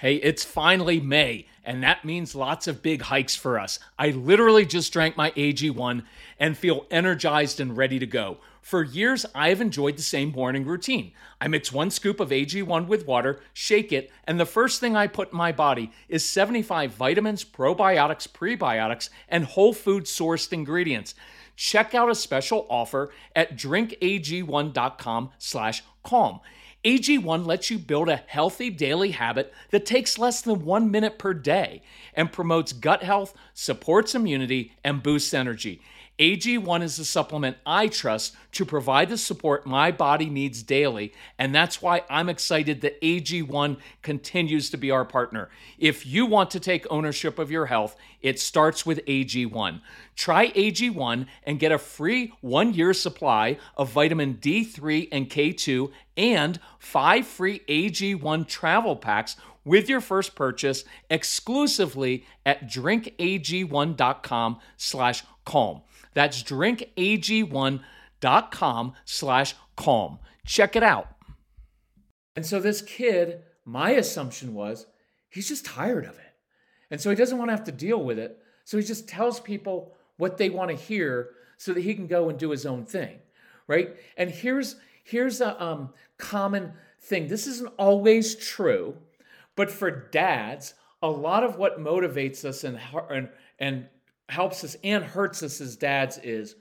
Hey, 0.00 0.14
it's 0.14 0.44
finally 0.46 0.98
May, 0.98 1.46
and 1.62 1.82
that 1.82 2.06
means 2.06 2.34
lots 2.34 2.66
of 2.66 2.82
big 2.82 3.02
hikes 3.02 3.36
for 3.36 3.58
us. 3.58 3.78
I 3.98 4.08
literally 4.08 4.64
just 4.64 4.94
drank 4.94 5.14
my 5.14 5.30
AG1 5.32 6.04
and 6.38 6.56
feel 6.56 6.86
energized 6.90 7.60
and 7.60 7.76
ready 7.76 7.98
to 7.98 8.06
go. 8.06 8.38
For 8.62 8.82
years, 8.82 9.26
I've 9.34 9.60
enjoyed 9.60 9.98
the 9.98 10.02
same 10.02 10.32
morning 10.32 10.64
routine. 10.64 11.12
I 11.38 11.48
mix 11.48 11.70
one 11.70 11.90
scoop 11.90 12.18
of 12.18 12.30
AG1 12.30 12.86
with 12.86 13.06
water, 13.06 13.40
shake 13.52 13.92
it, 13.92 14.10
and 14.24 14.40
the 14.40 14.46
first 14.46 14.80
thing 14.80 14.96
I 14.96 15.06
put 15.06 15.32
in 15.32 15.36
my 15.36 15.52
body 15.52 15.92
is 16.08 16.24
75 16.24 16.92
vitamins, 16.92 17.44
probiotics, 17.44 18.26
prebiotics, 18.26 19.10
and 19.28 19.44
whole 19.44 19.74
food 19.74 20.04
sourced 20.04 20.50
ingredients. 20.50 21.14
Check 21.56 21.94
out 21.94 22.08
a 22.08 22.14
special 22.14 22.66
offer 22.70 23.12
at 23.36 23.54
drinkag1.com 23.54 25.30
slash 25.36 25.82
calm. 26.02 26.40
AG1 26.84 27.44
lets 27.44 27.70
you 27.70 27.78
build 27.78 28.08
a 28.08 28.22
healthy 28.26 28.70
daily 28.70 29.10
habit 29.10 29.52
that 29.70 29.84
takes 29.84 30.18
less 30.18 30.40
than 30.40 30.64
one 30.64 30.90
minute 30.90 31.18
per 31.18 31.34
day 31.34 31.82
and 32.14 32.32
promotes 32.32 32.72
gut 32.72 33.02
health, 33.02 33.34
supports 33.52 34.14
immunity, 34.14 34.72
and 34.82 35.02
boosts 35.02 35.34
energy. 35.34 35.82
AG1 36.20 36.82
is 36.82 36.98
the 36.98 37.04
supplement 37.06 37.56
I 37.64 37.88
trust 37.88 38.36
to 38.52 38.66
provide 38.66 39.08
the 39.08 39.16
support 39.16 39.64
my 39.64 39.90
body 39.90 40.28
needs 40.28 40.62
daily, 40.62 41.14
and 41.38 41.54
that's 41.54 41.80
why 41.80 42.02
I'm 42.10 42.28
excited 42.28 42.82
that 42.82 43.00
AG1 43.00 43.78
continues 44.02 44.68
to 44.68 44.76
be 44.76 44.90
our 44.90 45.06
partner. 45.06 45.48
If 45.78 46.06
you 46.06 46.26
want 46.26 46.50
to 46.50 46.60
take 46.60 46.86
ownership 46.90 47.38
of 47.38 47.50
your 47.50 47.66
health, 47.66 47.96
it 48.20 48.38
starts 48.38 48.84
with 48.84 49.02
AG1. 49.06 49.80
Try 50.14 50.50
AG1 50.50 51.26
and 51.44 51.58
get 51.58 51.72
a 51.72 51.78
free 51.78 52.34
one 52.42 52.74
year 52.74 52.92
supply 52.92 53.56
of 53.78 53.90
vitamin 53.90 54.34
D3 54.34 55.08
and 55.10 55.30
K2 55.30 55.90
and 56.18 56.60
five 56.78 57.26
free 57.26 57.60
AG1 57.66 58.46
travel 58.46 58.94
packs 58.94 59.36
with 59.64 59.88
your 59.88 60.02
first 60.02 60.34
purchase 60.34 60.84
exclusively 61.08 62.26
at 62.44 62.68
drinkag1.com 62.68 64.58
slash 64.76 65.24
calm. 65.46 65.80
That's 66.14 66.42
drinkag1.com 66.42 68.92
slash 69.04 69.54
calm. 69.76 70.18
Check 70.46 70.76
it 70.76 70.82
out. 70.82 71.08
And 72.36 72.46
so 72.46 72.60
this 72.60 72.82
kid, 72.82 73.42
my 73.64 73.90
assumption 73.90 74.54
was 74.54 74.86
he's 75.28 75.48
just 75.48 75.64
tired 75.64 76.04
of 76.04 76.18
it. 76.18 76.34
And 76.90 77.00
so 77.00 77.10
he 77.10 77.16
doesn't 77.16 77.38
want 77.38 77.50
to 77.50 77.56
have 77.56 77.64
to 77.64 77.72
deal 77.72 78.02
with 78.02 78.18
it. 78.18 78.38
So 78.64 78.78
he 78.78 78.84
just 78.84 79.08
tells 79.08 79.40
people 79.40 79.94
what 80.16 80.36
they 80.36 80.50
want 80.50 80.70
to 80.70 80.76
hear 80.76 81.30
so 81.56 81.72
that 81.72 81.82
he 81.82 81.94
can 81.94 82.06
go 82.06 82.28
and 82.28 82.38
do 82.38 82.50
his 82.50 82.66
own 82.66 82.84
thing. 82.84 83.18
Right. 83.66 83.96
And 84.16 84.30
here's 84.30 84.76
here's 85.04 85.40
a 85.40 85.62
um, 85.62 85.90
common 86.18 86.72
thing. 87.00 87.28
This 87.28 87.46
isn't 87.46 87.72
always 87.78 88.34
true, 88.34 88.96
but 89.56 89.70
for 89.70 89.90
dads, 89.90 90.74
a 91.02 91.08
lot 91.08 91.44
of 91.44 91.56
what 91.56 91.80
motivates 91.80 92.44
us 92.44 92.64
and, 92.64 92.78
and, 93.10 93.28
and 93.58 93.86
helps 94.30 94.64
us 94.64 94.76
and 94.82 95.04
hurts 95.04 95.42
us 95.42 95.60
as 95.60 95.76
dads 95.76 96.18
is 96.18 96.56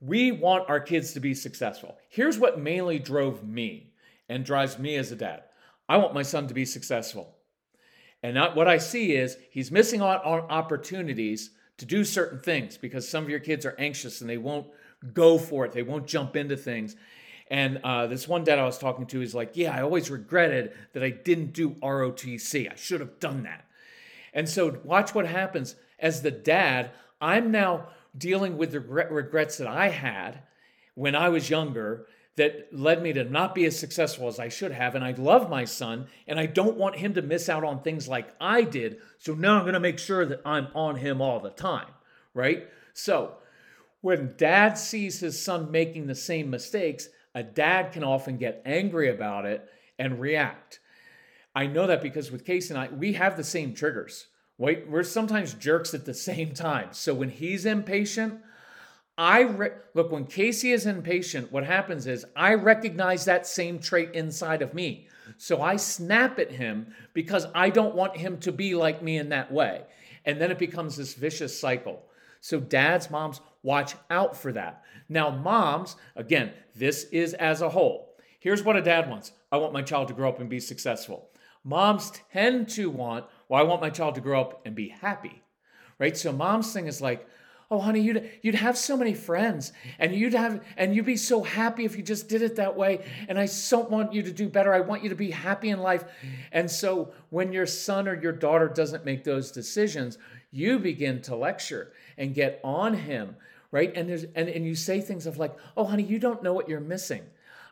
we 0.00 0.30
want 0.30 0.68
our 0.68 0.80
kids 0.80 1.12
to 1.14 1.20
be 1.20 1.34
successful. 1.34 1.96
Here's 2.08 2.38
what 2.38 2.60
mainly 2.60 2.98
drove 2.98 3.46
me 3.46 3.92
and 4.28 4.44
drives 4.44 4.78
me 4.78 4.96
as 4.96 5.12
a 5.12 5.16
dad 5.16 5.44
I 5.88 5.98
want 5.98 6.14
my 6.14 6.22
son 6.22 6.48
to 6.48 6.54
be 6.54 6.64
successful. 6.64 7.36
And 8.22 8.36
what 8.56 8.66
I 8.66 8.78
see 8.78 9.14
is 9.14 9.36
he's 9.50 9.70
missing 9.70 10.00
out 10.00 10.24
on 10.24 10.40
opportunities 10.40 11.50
to 11.78 11.84
do 11.84 12.04
certain 12.04 12.40
things 12.40 12.76
because 12.76 13.08
some 13.08 13.22
of 13.22 13.30
your 13.30 13.40
kids 13.40 13.64
are 13.64 13.76
anxious 13.78 14.20
and 14.20 14.28
they 14.28 14.38
won't 14.38 14.66
go 15.12 15.38
for 15.38 15.64
it, 15.64 15.72
they 15.72 15.82
won't 15.82 16.06
jump 16.06 16.34
into 16.34 16.56
things. 16.56 16.96
And 17.48 17.78
uh, 17.84 18.08
this 18.08 18.26
one 18.26 18.42
dad 18.42 18.58
I 18.58 18.64
was 18.64 18.78
talking 18.78 19.06
to 19.06 19.22
is 19.22 19.34
like, 19.34 19.52
Yeah, 19.54 19.76
I 19.76 19.82
always 19.82 20.10
regretted 20.10 20.72
that 20.92 21.04
I 21.04 21.10
didn't 21.10 21.52
do 21.52 21.70
ROTC. 21.70 22.72
I 22.72 22.74
should 22.74 23.00
have 23.00 23.20
done 23.20 23.44
that. 23.44 23.66
And 24.34 24.48
so, 24.48 24.80
watch 24.82 25.14
what 25.14 25.26
happens. 25.26 25.76
As 25.98 26.22
the 26.22 26.30
dad, 26.30 26.90
I'm 27.20 27.50
now 27.50 27.88
dealing 28.16 28.56
with 28.56 28.72
the 28.72 28.80
regrets 28.80 29.58
that 29.58 29.68
I 29.68 29.88
had 29.88 30.42
when 30.94 31.14
I 31.14 31.28
was 31.28 31.50
younger 31.50 32.06
that 32.36 32.68
led 32.70 33.02
me 33.02 33.12
to 33.14 33.24
not 33.24 33.54
be 33.54 33.64
as 33.64 33.78
successful 33.78 34.28
as 34.28 34.38
I 34.38 34.48
should 34.48 34.72
have. 34.72 34.94
And 34.94 35.04
I 35.04 35.12
love 35.12 35.48
my 35.48 35.64
son, 35.64 36.06
and 36.26 36.38
I 36.38 36.46
don't 36.46 36.76
want 36.76 36.96
him 36.96 37.14
to 37.14 37.22
miss 37.22 37.48
out 37.48 37.64
on 37.64 37.80
things 37.80 38.08
like 38.08 38.34
I 38.40 38.62
did. 38.62 38.98
So 39.18 39.34
now 39.34 39.56
I'm 39.56 39.62
going 39.62 39.74
to 39.74 39.80
make 39.80 39.98
sure 39.98 40.26
that 40.26 40.42
I'm 40.44 40.68
on 40.74 40.96
him 40.96 41.22
all 41.22 41.40
the 41.40 41.50
time, 41.50 41.88
right? 42.34 42.68
So 42.92 43.34
when 44.02 44.34
dad 44.36 44.76
sees 44.76 45.20
his 45.20 45.42
son 45.42 45.70
making 45.70 46.06
the 46.06 46.14
same 46.14 46.50
mistakes, 46.50 47.08
a 47.34 47.42
dad 47.42 47.92
can 47.92 48.04
often 48.04 48.36
get 48.36 48.62
angry 48.64 49.08
about 49.08 49.46
it 49.46 49.68
and 49.98 50.20
react. 50.20 50.80
I 51.54 51.66
know 51.66 51.86
that 51.86 52.02
because 52.02 52.30
with 52.30 52.44
Casey 52.44 52.74
and 52.74 52.78
I, 52.78 52.88
we 52.88 53.14
have 53.14 53.36
the 53.36 53.44
same 53.44 53.72
triggers. 53.72 54.26
Wait, 54.58 54.88
we're 54.88 55.02
sometimes 55.02 55.54
jerks 55.54 55.92
at 55.92 56.04
the 56.04 56.14
same 56.14 56.52
time. 56.54 56.88
So 56.92 57.12
when 57.14 57.28
he's 57.28 57.66
impatient, 57.66 58.40
I 59.18 59.40
re- 59.40 59.70
look 59.94 60.10
when 60.10 60.26
Casey 60.26 60.72
is 60.72 60.86
impatient, 60.86 61.52
what 61.52 61.64
happens 61.64 62.06
is 62.06 62.26
I 62.34 62.54
recognize 62.54 63.24
that 63.24 63.46
same 63.46 63.78
trait 63.78 64.14
inside 64.14 64.62
of 64.62 64.74
me. 64.74 65.08
So 65.38 65.62
I 65.62 65.76
snap 65.76 66.38
at 66.38 66.52
him 66.52 66.94
because 67.12 67.46
I 67.54 67.70
don't 67.70 67.94
want 67.94 68.16
him 68.16 68.38
to 68.38 68.52
be 68.52 68.74
like 68.74 69.02
me 69.02 69.18
in 69.18 69.30
that 69.30 69.52
way. 69.52 69.82
And 70.24 70.40
then 70.40 70.50
it 70.50 70.58
becomes 70.58 70.96
this 70.96 71.14
vicious 71.14 71.58
cycle. 71.58 72.02
So 72.40 72.60
dads, 72.60 73.10
moms, 73.10 73.40
watch 73.62 73.94
out 74.10 74.36
for 74.36 74.52
that. 74.52 74.84
Now, 75.08 75.30
moms, 75.30 75.96
again, 76.14 76.52
this 76.74 77.04
is 77.04 77.34
as 77.34 77.60
a 77.60 77.68
whole. 77.68 78.16
Here's 78.38 78.62
what 78.62 78.76
a 78.76 78.82
dad 78.82 79.08
wants 79.08 79.32
I 79.50 79.56
want 79.56 79.72
my 79.72 79.82
child 79.82 80.08
to 80.08 80.14
grow 80.14 80.28
up 80.28 80.40
and 80.40 80.48
be 80.48 80.60
successful. 80.60 81.30
Moms 81.64 82.12
tend 82.32 82.68
to 82.70 82.90
want, 82.90 83.24
well, 83.48 83.60
I 83.60 83.64
want 83.64 83.80
my 83.80 83.90
child 83.90 84.14
to 84.16 84.20
grow 84.20 84.40
up 84.40 84.62
and 84.66 84.74
be 84.74 84.88
happy, 84.88 85.42
right? 85.98 86.16
So 86.16 86.32
mom's 86.32 86.72
thing 86.72 86.86
is 86.86 87.00
like, 87.00 87.26
oh 87.70 87.80
honey 87.80 88.00
you'd 88.00 88.30
you'd 88.42 88.54
have 88.54 88.78
so 88.78 88.96
many 88.96 89.12
friends 89.12 89.72
and 89.98 90.14
you'd 90.14 90.34
have 90.34 90.62
and 90.76 90.94
you'd 90.94 91.04
be 91.04 91.16
so 91.16 91.42
happy 91.42 91.84
if 91.84 91.96
you 91.96 92.02
just 92.02 92.28
did 92.28 92.42
it 92.42 92.56
that 92.56 92.76
way. 92.76 93.04
And 93.28 93.38
i 93.38 93.46
so 93.46 93.80
want 93.80 94.12
you 94.12 94.22
to 94.22 94.32
do 94.32 94.48
better. 94.48 94.72
I 94.72 94.80
want 94.80 95.02
you 95.02 95.08
to 95.08 95.16
be 95.16 95.30
happy 95.30 95.70
in 95.70 95.80
life. 95.80 96.04
And 96.52 96.70
so 96.70 97.12
when 97.30 97.52
your 97.52 97.66
son 97.66 98.08
or 98.08 98.20
your 98.20 98.32
daughter 98.32 98.68
doesn't 98.68 99.04
make 99.04 99.24
those 99.24 99.50
decisions 99.50 100.18
you 100.52 100.78
begin 100.78 101.20
to 101.20 101.36
lecture 101.36 101.92
and 102.16 102.34
get 102.34 102.60
on 102.62 102.94
him 102.94 103.36
right? 103.72 103.92
And 103.96 104.08
there's 104.08 104.24
and, 104.34 104.48
and 104.48 104.64
you 104.64 104.74
say 104.74 105.00
things 105.00 105.26
of 105.26 105.38
like 105.38 105.56
oh 105.76 105.84
honey 105.84 106.04
you 106.04 106.18
don't 106.18 106.42
know 106.42 106.52
what 106.52 106.68
you're 106.68 106.80
missing. 106.80 107.22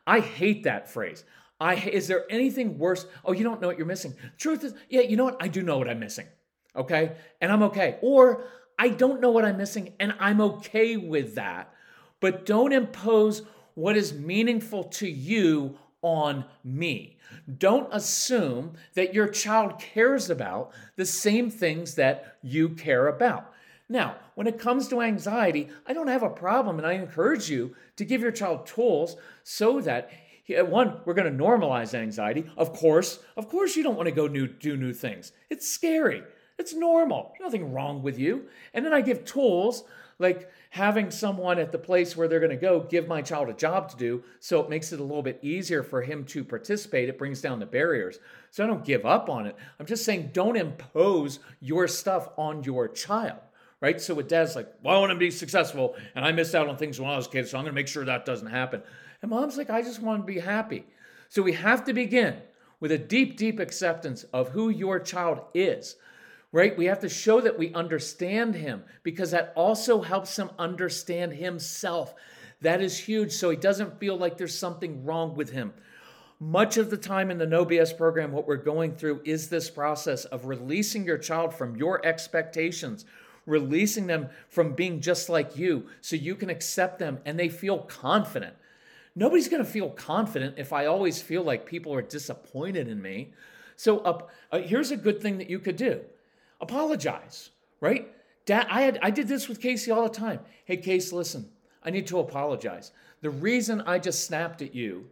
I 0.07 0.21
hate 0.21 0.65
that 0.65 0.91
phrase 0.91 1.25
I 1.65 1.77
is 1.77 2.07
there 2.07 2.27
anything 2.29 2.79
worse? 2.79 3.07
Oh, 3.25 3.33
you 3.33 3.43
don't 3.43 3.61
know 3.63 3.69
what 3.69 3.79
you're 3.79 3.87
missing. 3.87 4.15
Truth 4.37 4.65
is, 4.65 4.75
yeah, 4.91 5.01
you 5.01 5.17
know 5.17 5.25
what? 5.25 5.39
I 5.41 5.49
do 5.49 5.63
know 5.63 5.79
what 5.79 5.89
I'm 5.89 5.99
missing. 5.99 6.27
Okay? 6.77 7.17
And 7.41 7.51
I'm 7.51 7.63
okay. 7.63 7.99
Or 8.03 8.45
I 8.79 8.91
don't 8.91 9.23
know 9.23 9.31
what 9.31 9.47
I'm 9.47 9.57
missing, 9.57 9.95
and 9.99 10.15
I'm 10.21 10.43
okay 10.43 10.99
with 10.99 11.37
that. 11.37 11.73
But 12.21 12.45
don't 12.45 12.73
impose 12.73 13.43
what 13.75 13.97
is 13.97 14.13
meaningful 14.13 14.85
to 14.85 15.09
you 15.09 15.79
on 16.03 16.45
me. 16.63 17.17
Don't 17.59 17.89
assume 17.93 18.75
that 18.93 19.15
your 19.15 19.29
child 19.29 19.79
cares 19.79 20.29
about 20.29 20.73
the 20.97 21.07
same 21.07 21.49
things 21.49 21.95
that 21.95 22.37
you 22.43 22.69
care 22.69 23.07
about. 23.07 23.53
Now, 23.89 24.17
when 24.35 24.47
it 24.47 24.59
comes 24.59 24.89
to 24.89 25.01
anxiety, 25.01 25.69
I 25.87 25.95
don't 25.95 26.09
have 26.09 26.23
a 26.23 26.31
problem, 26.31 26.79
and 26.79 26.87
I 26.87 26.93
encourage 26.93 27.49
you 27.49 27.75
to 27.97 28.05
give 28.05 28.21
your 28.21 28.33
child 28.33 28.67
tools 28.67 29.17
so 29.45 29.81
that 29.81 30.11
one, 30.49 31.01
we're 31.05 31.15
going 31.15 31.37
to 31.37 31.45
normalize 31.45 31.95
anxiety. 31.95 32.51
Of 32.57 32.73
course, 32.73 33.19
of 33.37 33.49
course, 33.49 33.77
you 33.77 33.83
don't 33.83 33.97
want 33.97 34.09
to 34.09 34.15
go 34.15 34.27
new, 34.27 34.47
do 34.47 34.77
new 34.77 34.93
things. 34.93 35.33
It's 35.51 35.69
scary. 35.69 36.23
It's 36.59 36.75
normal. 36.75 37.33
There's 37.33 37.47
nothing 37.47 37.73
wrong 37.73 38.03
with 38.03 38.19
you. 38.19 38.47
And 38.73 38.85
then 38.85 38.93
I 38.93 39.01
give 39.01 39.25
tools 39.25 39.85
like 40.19 40.51
having 40.71 41.11
someone 41.11 41.59
at 41.59 41.73
the 41.73 41.79
place 41.79 42.17
where 42.17 42.29
they're 42.29 42.41
going 42.41 42.51
to 42.51 42.57
go 42.57 42.81
give 42.81 43.09
my 43.09 43.23
child 43.23 43.49
a 43.49 43.53
job 43.53 43.91
to 43.91 43.97
do 43.97 44.23
so 44.39 44.61
it 44.61 44.71
makes 44.71 44.93
it 44.93 45.01
a 45.01 45.03
little 45.03 45.23
bit 45.23 45.39
easier 45.43 45.83
for 45.83 46.03
him 46.03 46.25
to 46.25 46.45
participate. 46.45 47.09
It 47.09 47.19
brings 47.19 47.41
down 47.41 47.59
the 47.59 47.67
barriers. 47.67 48.19
So 48.51 48.63
I 48.63 48.67
don't 48.67 48.85
give 48.85 49.05
up 49.05 49.29
on 49.29 49.47
it. 49.47 49.57
I'm 49.81 49.87
just 49.87 50.05
saying 50.05 50.31
don't 50.33 50.57
impose 50.57 51.41
your 51.61 51.89
stuff 51.89 52.29
on 52.37 52.63
your 52.63 52.89
child. 52.89 53.39
Right? 53.81 54.01
So 54.01 54.15
with 54.15 54.29
dad's 54.29 54.57
like, 54.57 54.73
well, 54.83 54.97
I 54.97 55.01
want 55.01 55.11
to 55.11 55.19
be 55.19 55.31
successful 55.31 55.97
and 56.15 56.25
I 56.25 56.33
missed 56.33 56.55
out 56.55 56.69
on 56.69 56.77
things 56.77 57.01
when 57.01 57.11
I 57.11 57.17
was 57.17 57.27
a 57.27 57.31
kid, 57.31 57.49
so 57.49 57.59
I'm 57.59 57.65
going 57.65 57.73
to 57.73 57.75
make 57.75 57.89
sure 57.89 58.05
that 58.05 58.25
doesn't 58.25 58.47
happen. 58.47 58.83
And 59.25 59.31
mom's 59.31 59.57
like, 59.57 59.71
I 59.71 59.81
just 59.81 60.03
want 60.03 60.21
to 60.21 60.27
be 60.31 60.39
happy. 60.39 60.85
So 61.31 61.41
we 61.41 61.55
have 61.55 61.87
to 61.87 61.95
begin 61.95 62.37
with 62.79 62.93
a 62.93 62.99
deep, 62.99 63.39
deep 63.39 63.59
acceptance 63.59 64.25
of 64.35 64.51
who 64.51 64.69
your 64.69 65.01
child 65.01 65.41
is 65.55 65.97
right? 66.53 66.79
We 66.79 66.85
have 66.85 67.01
to 67.01 67.09
show 67.09 67.41
that 67.41 67.59
we 67.59 67.75
understand 67.75 68.55
him 68.55 68.85
because 69.03 69.33
that 69.33 69.53
also 69.57 70.03
helps 70.03 70.39
him 70.39 70.51
understand 70.57 71.33
himself. 71.33 72.15
That 72.61 72.81
is 72.81 72.97
huge. 72.97 73.33
So 73.33 73.51
he 73.51 73.57
doesn't 73.57 73.99
feel 73.99 74.17
like 74.17 74.39
there's 74.39 74.57
something 74.57 75.05
wrong 75.05 75.35
with 75.35 75.51
him. 75.51 75.73
Much 76.39 76.77
of 76.77 76.91
the 76.91 76.97
time 76.97 77.33
in 77.33 77.39
the 77.39 77.47
No 77.47 77.67
BS 77.67 77.99
program, 77.99 78.31
what 78.31 78.47
we're 78.47 78.55
going 78.55 78.95
through 78.95 79.23
is 79.25 79.49
this 79.49 79.69
process 79.69 80.27
of 80.27 80.47
releasing 80.47 81.05
your 81.05 81.19
child 81.19 81.53
from 81.53 81.75
your 81.75 82.07
expectations, 82.07 83.05
releasing 83.47 84.07
them 84.07 84.29
from 84.49 84.75
being 84.75 85.01
just 85.01 85.29
like 85.29 85.57
you 85.57 85.89
so 86.03 86.15
you 86.15 86.37
can 86.37 86.51
accept 86.51 87.01
them 87.01 87.19
and 87.25 87.37
they 87.37 87.49
feel 87.49 87.79
confident. 87.79 88.55
Nobody's 89.17 89.49
going 89.49 89.65
to 89.65 89.71
feel 89.71 89.91
confident 89.91 90.57
if 90.59 90.73
I 90.73 90.87
always 90.87 91.23
feel 91.23 91.43
like 91.43 91.67
people 91.67 91.95
are 91.95 92.03
disappointed 92.03 92.89
in 92.89 93.01
me. 93.01 93.33
So, 93.77 93.99
uh, 93.99 94.23
uh, 94.51 94.59
here's 94.61 94.91
a 94.91 94.97
good 94.97 95.21
thing 95.21 95.39
that 95.39 95.51
you 95.51 95.59
could 95.59 95.77
do 95.77 96.01
apologize, 96.61 97.51
right? 97.81 98.11
Dad, 98.47 98.67
I 98.71 98.83
had 98.83 98.99
I 99.03 99.11
did 99.11 99.29
this 99.29 99.49
with 99.49 99.61
Casey 99.61 99.91
all 99.91 100.05
the 100.05 100.15
time. 100.15 100.41
Hey, 100.65 100.77
Casey, 100.77 101.15
listen, 101.15 101.51
I 101.83 101.91
need 101.91 102.07
to 102.09 102.19
apologize. 102.19 102.93
The 103.21 103.31
reason 103.31 103.81
I 103.83 103.99
just 103.99 104.27
snapped 104.27 104.63
at 104.63 104.75
you 104.75 105.07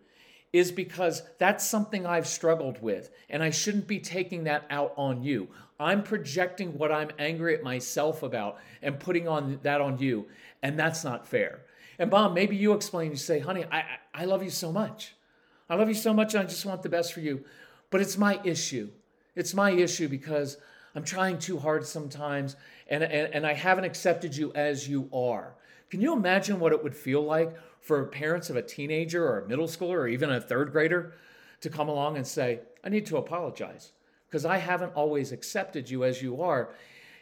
is 0.52 0.70
because 0.70 1.22
that's 1.38 1.66
something 1.66 2.04
I've 2.06 2.26
struggled 2.26 2.82
with, 2.82 3.10
and 3.30 3.42
I 3.42 3.50
shouldn't 3.50 3.86
be 3.86 3.98
taking 3.98 4.44
that 4.44 4.66
out 4.70 4.92
on 4.96 5.22
you. 5.22 5.48
I'm 5.80 6.02
projecting 6.02 6.76
what 6.76 6.92
I'm 6.92 7.10
angry 7.18 7.54
at 7.54 7.62
myself 7.62 8.22
about 8.22 8.58
and 8.82 9.00
putting 9.00 9.26
on 9.28 9.58
that 9.62 9.80
on 9.80 9.98
you, 9.98 10.26
and 10.62 10.78
that's 10.78 11.04
not 11.04 11.26
fair. 11.26 11.62
And 11.98 12.10
mom, 12.10 12.34
maybe 12.34 12.56
you 12.56 12.72
explain. 12.72 13.10
You 13.10 13.16
say, 13.16 13.38
honey, 13.38 13.64
I 13.70 13.84
I 14.14 14.24
love 14.24 14.42
you 14.42 14.50
so 14.50 14.72
much. 14.72 15.14
I 15.72 15.74
love 15.74 15.88
you 15.88 15.94
so 15.94 16.12
much, 16.12 16.34
I 16.34 16.42
just 16.42 16.66
want 16.66 16.82
the 16.82 16.90
best 16.90 17.14
for 17.14 17.20
you. 17.20 17.44
But 17.88 18.02
it's 18.02 18.18
my 18.18 18.38
issue. 18.44 18.90
It's 19.34 19.54
my 19.54 19.70
issue 19.70 20.06
because 20.06 20.58
I'm 20.94 21.02
trying 21.02 21.38
too 21.38 21.58
hard 21.58 21.86
sometimes, 21.86 22.56
and, 22.88 23.02
and, 23.02 23.32
and 23.32 23.46
I 23.46 23.54
haven't 23.54 23.84
accepted 23.84 24.36
you 24.36 24.52
as 24.54 24.86
you 24.86 25.08
are. 25.14 25.54
Can 25.90 26.02
you 26.02 26.12
imagine 26.12 26.60
what 26.60 26.72
it 26.72 26.82
would 26.82 26.94
feel 26.94 27.22
like 27.22 27.56
for 27.80 28.04
parents 28.04 28.50
of 28.50 28.56
a 28.56 28.62
teenager 28.62 29.26
or 29.26 29.40
a 29.40 29.48
middle 29.48 29.66
schooler 29.66 29.96
or 29.96 30.08
even 30.08 30.30
a 30.30 30.40
third 30.40 30.72
grader 30.72 31.14
to 31.62 31.70
come 31.70 31.88
along 31.88 32.18
and 32.18 32.26
say, 32.26 32.60
I 32.84 32.90
need 32.90 33.06
to 33.06 33.16
apologize 33.16 33.92
because 34.28 34.44
I 34.44 34.58
haven't 34.58 34.94
always 34.94 35.32
accepted 35.32 35.88
you 35.88 36.04
as 36.04 36.20
you 36.20 36.42
are? 36.42 36.74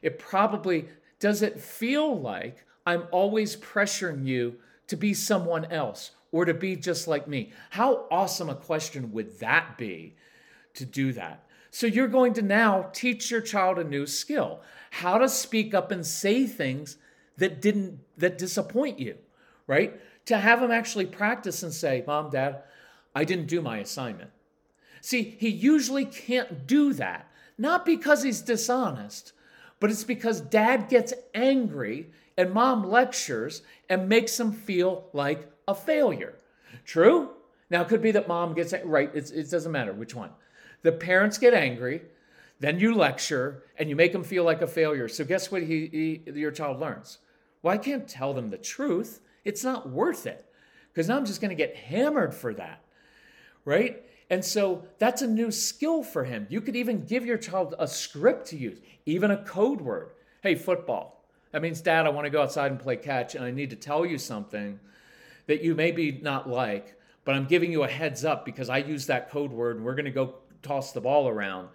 It 0.02 0.18
probably 0.18 0.88
does 1.20 1.42
it 1.42 1.60
feel 1.60 2.20
like 2.20 2.64
I'm 2.86 3.04
always 3.10 3.56
pressuring 3.56 4.26
you 4.26 4.56
to 4.88 4.96
be 4.96 5.14
someone 5.14 5.66
else 5.66 6.12
or 6.32 6.44
to 6.44 6.54
be 6.54 6.76
just 6.76 7.08
like 7.08 7.26
me? 7.26 7.52
How 7.70 8.06
awesome 8.10 8.48
a 8.48 8.54
question 8.54 9.12
would 9.12 9.38
that 9.40 9.76
be 9.76 10.16
to 10.74 10.84
do 10.84 11.12
that? 11.12 11.44
So 11.70 11.86
you're 11.86 12.08
going 12.08 12.34
to 12.34 12.42
now 12.42 12.90
teach 12.92 13.30
your 13.30 13.40
child 13.40 13.78
a 13.78 13.84
new 13.84 14.06
skill, 14.06 14.60
how 14.90 15.18
to 15.18 15.28
speak 15.28 15.74
up 15.74 15.90
and 15.90 16.04
say 16.04 16.46
things 16.46 16.96
that 17.36 17.60
didn't 17.60 18.00
that 18.18 18.38
disappoint 18.38 18.98
you, 18.98 19.16
right? 19.66 20.00
To 20.26 20.36
have 20.36 20.62
him 20.62 20.70
actually 20.70 21.06
practice 21.06 21.62
and 21.62 21.72
say, 21.72 22.02
"Mom, 22.06 22.30
Dad, 22.30 22.62
I 23.14 23.24
didn't 23.24 23.46
do 23.46 23.62
my 23.62 23.78
assignment." 23.78 24.30
See, 25.00 25.22
he 25.22 25.48
usually 25.48 26.04
can't 26.04 26.66
do 26.66 26.92
that, 26.94 27.30
not 27.56 27.86
because 27.86 28.22
he's 28.22 28.42
dishonest, 28.42 29.32
but 29.80 29.90
it's 29.90 30.04
because 30.04 30.40
dad 30.40 30.88
gets 30.88 31.12
angry 31.34 32.10
and 32.36 32.52
mom 32.52 32.88
lectures 32.88 33.62
and 33.88 34.08
makes 34.08 34.38
him 34.38 34.52
feel 34.52 35.08
like 35.12 35.50
a 35.66 35.74
failure. 35.74 36.34
True? 36.84 37.30
Now, 37.70 37.82
it 37.82 37.88
could 37.88 38.02
be 38.02 38.12
that 38.12 38.28
mom 38.28 38.54
gets 38.54 38.74
right, 38.84 39.10
it 39.14 39.50
doesn't 39.50 39.72
matter 39.72 39.92
which 39.92 40.14
one. 40.14 40.30
The 40.82 40.92
parents 40.92 41.38
get 41.38 41.54
angry, 41.54 42.02
then 42.58 42.78
you 42.78 42.94
lecture, 42.94 43.64
and 43.78 43.88
you 43.88 43.96
make 43.96 44.12
them 44.12 44.24
feel 44.24 44.44
like 44.44 44.62
a 44.62 44.66
failure. 44.66 45.08
So 45.08 45.24
guess 45.24 45.50
what 45.50 45.62
he, 45.62 46.20
he, 46.26 46.32
your 46.32 46.50
child 46.50 46.80
learns? 46.80 47.18
Well, 47.62 47.74
I 47.74 47.78
can't 47.78 48.08
tell 48.08 48.34
them 48.34 48.50
the 48.50 48.58
truth. 48.58 49.20
It's 49.44 49.64
not 49.64 49.88
worth 49.88 50.26
it 50.26 50.44
because 50.92 51.08
I'm 51.08 51.24
just 51.24 51.40
going 51.40 51.50
to 51.50 51.54
get 51.54 51.76
hammered 51.76 52.34
for 52.34 52.54
that. 52.54 52.82
Right? 53.64 54.02
And 54.30 54.44
so 54.44 54.84
that's 54.98 55.22
a 55.22 55.26
new 55.26 55.50
skill 55.50 56.04
for 56.04 56.24
him. 56.24 56.46
You 56.48 56.60
could 56.60 56.76
even 56.76 57.04
give 57.04 57.26
your 57.26 57.36
child 57.36 57.74
a 57.78 57.88
script 57.88 58.46
to 58.48 58.56
use, 58.56 58.78
even 59.04 59.32
a 59.32 59.44
code 59.44 59.80
word. 59.80 60.12
Hey, 60.42 60.54
football. 60.54 61.24
That 61.50 61.62
means, 61.62 61.80
Dad, 61.80 62.06
I 62.06 62.10
want 62.10 62.26
to 62.26 62.30
go 62.30 62.42
outside 62.42 62.70
and 62.70 62.80
play 62.80 62.96
catch, 62.96 63.34
and 63.34 63.44
I 63.44 63.50
need 63.50 63.70
to 63.70 63.76
tell 63.76 64.06
you 64.06 64.18
something 64.18 64.78
that 65.46 65.62
you 65.64 65.74
maybe 65.74 66.20
not 66.22 66.48
like, 66.48 66.94
but 67.24 67.34
I'm 67.34 67.46
giving 67.46 67.72
you 67.72 67.82
a 67.82 67.88
heads 67.88 68.24
up 68.24 68.44
because 68.44 68.70
I 68.70 68.78
use 68.78 69.06
that 69.06 69.30
code 69.30 69.50
word 69.50 69.76
and 69.76 69.84
we're 69.84 69.96
going 69.96 70.04
to 70.04 70.12
go 70.12 70.36
toss 70.62 70.92
the 70.92 71.00
ball 71.00 71.28
around. 71.28 71.68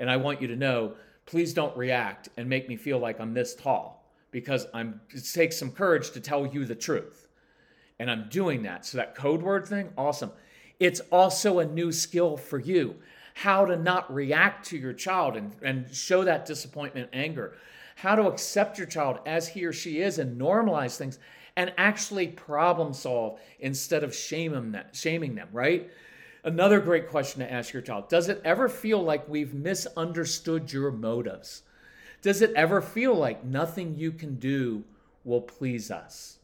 And 0.00 0.10
I 0.10 0.16
want 0.16 0.42
you 0.42 0.48
to 0.48 0.56
know, 0.56 0.94
please 1.26 1.54
don't 1.54 1.76
react 1.76 2.28
and 2.36 2.48
make 2.48 2.68
me 2.68 2.76
feel 2.76 2.98
like 2.98 3.20
I'm 3.20 3.32
this 3.32 3.54
tall 3.54 4.04
because 4.32 4.66
I'm 4.74 5.00
it 5.10 5.24
takes 5.32 5.56
some 5.56 5.70
courage 5.70 6.10
to 6.12 6.20
tell 6.20 6.46
you 6.46 6.64
the 6.64 6.74
truth. 6.74 7.28
And 8.00 8.10
I'm 8.10 8.28
doing 8.30 8.62
that. 8.64 8.84
So 8.84 8.98
that 8.98 9.14
code 9.14 9.42
word 9.42 9.66
thing, 9.66 9.90
awesome. 9.96 10.32
It's 10.80 11.00
also 11.12 11.58
a 11.58 11.66
new 11.66 11.92
skill 11.92 12.36
for 12.36 12.58
you. 12.58 12.96
How 13.34 13.64
to 13.66 13.76
not 13.76 14.12
react 14.12 14.66
to 14.68 14.78
your 14.78 14.94
child 14.94 15.36
and, 15.36 15.54
and 15.62 15.94
show 15.94 16.24
that 16.24 16.46
disappointment, 16.46 17.10
anger. 17.12 17.54
How 17.96 18.16
to 18.16 18.26
accept 18.26 18.78
your 18.78 18.86
child 18.86 19.20
as 19.26 19.48
he 19.48 19.64
or 19.64 19.72
she 19.72 20.00
is 20.00 20.18
and 20.18 20.40
normalize 20.40 20.96
things 20.96 21.18
and 21.54 21.72
actually 21.76 22.28
problem 22.28 22.94
solve 22.94 23.38
instead 23.58 24.02
of 24.02 24.14
shame 24.14 24.52
them, 24.52 24.76
shaming 24.92 25.34
them, 25.34 25.48
right? 25.52 25.90
Another 26.42 26.80
great 26.80 27.08
question 27.10 27.40
to 27.40 27.52
ask 27.52 27.72
your 27.72 27.82
child 27.82 28.08
Does 28.08 28.28
it 28.28 28.40
ever 28.44 28.68
feel 28.68 29.02
like 29.02 29.28
we've 29.28 29.52
misunderstood 29.52 30.72
your 30.72 30.90
motives? 30.90 31.62
Does 32.22 32.40
it 32.40 32.52
ever 32.54 32.80
feel 32.80 33.14
like 33.14 33.44
nothing 33.44 33.94
you 33.94 34.12
can 34.12 34.36
do 34.36 34.84
will 35.24 35.42
please 35.42 35.90
us? 35.90 36.38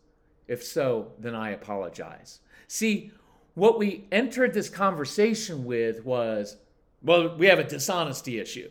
If 0.48 0.62
so, 0.62 1.12
then 1.18 1.34
I 1.34 1.50
apologize. 1.50 2.40
See, 2.68 3.10
what 3.56 3.78
we 3.78 4.04
entered 4.12 4.52
this 4.52 4.68
conversation 4.68 5.64
with 5.64 6.04
was, 6.04 6.58
well, 7.02 7.36
we 7.36 7.46
have 7.46 7.58
a 7.58 7.64
dishonesty 7.64 8.38
issue. 8.38 8.68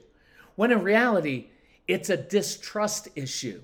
When 0.55 0.71
in 0.71 0.83
reality, 0.83 1.47
it's 1.87 2.11
a 2.11 2.15
distrust 2.15 3.07
issue. 3.15 3.61